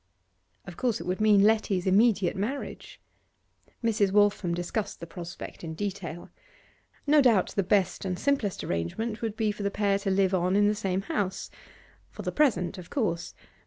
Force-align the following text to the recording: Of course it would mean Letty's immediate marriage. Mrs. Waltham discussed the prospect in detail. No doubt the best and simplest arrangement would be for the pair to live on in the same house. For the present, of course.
Of 0.65 0.77
course 0.77 0.99
it 0.99 1.05
would 1.05 1.21
mean 1.21 1.43
Letty's 1.43 1.85
immediate 1.85 2.35
marriage. 2.35 2.99
Mrs. 3.83 4.11
Waltham 4.11 4.51
discussed 4.55 4.99
the 4.99 5.05
prospect 5.05 5.63
in 5.63 5.75
detail. 5.75 6.31
No 7.05 7.21
doubt 7.21 7.49
the 7.51 7.61
best 7.61 8.03
and 8.03 8.17
simplest 8.17 8.63
arrangement 8.63 9.21
would 9.21 9.35
be 9.35 9.51
for 9.51 9.61
the 9.61 9.69
pair 9.69 9.99
to 9.99 10.09
live 10.09 10.33
on 10.33 10.55
in 10.55 10.67
the 10.67 10.73
same 10.73 11.01
house. 11.03 11.51
For 12.09 12.23
the 12.23 12.31
present, 12.31 12.79
of 12.79 12.89
course. 12.89 13.35